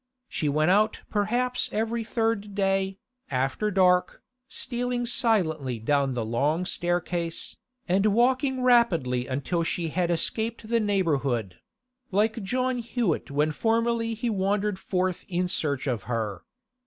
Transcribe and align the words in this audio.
She 0.27 0.49
went 0.49 0.71
out 0.71 1.01
perhaps 1.11 1.69
every 1.71 2.03
third 2.03 2.55
day, 2.55 2.97
after 3.29 3.69
dark, 3.69 4.23
stealing 4.49 5.05
silently 5.05 5.77
down 5.77 6.15
the 6.15 6.25
long 6.25 6.65
staircase, 6.65 7.55
and 7.87 8.07
walking 8.07 8.63
rapidly 8.63 9.27
until 9.27 9.61
she 9.61 9.89
had 9.89 10.09
escaped 10.09 10.67
the 10.69 10.79
neighbourhood—like 10.79 12.41
John 12.41 12.79
Hewett 12.79 13.29
when 13.29 13.51
formerly 13.51 14.15
he 14.15 14.27
wandered 14.27 14.79
forth 14.79 15.23
in 15.27 15.47
search 15.47 15.85
of 15.85 16.01
her. 16.09 16.45